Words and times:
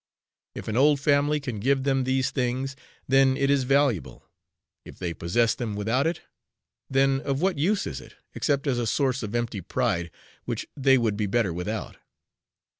If 0.55 0.67
an 0.67 0.75
old 0.75 0.99
family 0.99 1.39
can 1.39 1.59
give 1.59 1.83
them 1.83 2.05
these 2.05 2.31
things, 2.31 2.75
then 3.07 3.37
it 3.37 3.51
is 3.51 3.65
valuable; 3.65 4.27
if 4.83 4.97
they 4.97 5.13
possess 5.13 5.53
them 5.53 5.75
without 5.75 6.07
it, 6.07 6.21
then 6.89 7.19
of 7.21 7.39
what 7.39 7.59
use 7.59 7.85
is 7.85 8.01
it, 8.01 8.15
except 8.33 8.65
as 8.65 8.79
a 8.79 8.87
source 8.87 9.21
of 9.21 9.35
empty 9.35 9.61
pride, 9.61 10.09
which 10.45 10.65
they 10.75 10.97
would 10.97 11.17
be 11.17 11.27
better 11.27 11.53
without? 11.53 11.97